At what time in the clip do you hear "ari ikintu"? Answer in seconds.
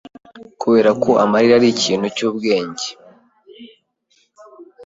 1.57-2.07